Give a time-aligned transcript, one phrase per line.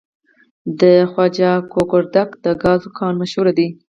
[0.79, 0.81] د
[1.11, 3.67] خواجه ګوګردک د ګازو کان مشهور دی.